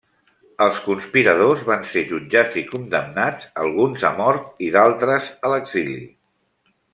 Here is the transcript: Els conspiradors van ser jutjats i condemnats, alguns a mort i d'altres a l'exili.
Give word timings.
Els 0.67 0.77
conspiradors 0.85 1.59
van 1.67 1.85
ser 1.91 2.03
jutjats 2.13 2.57
i 2.61 2.63
condemnats, 2.71 3.45
alguns 3.65 4.07
a 4.09 4.11
mort 4.23 4.65
i 4.69 4.71
d'altres 4.77 5.29
a 5.47 5.53
l'exili. 5.55 6.01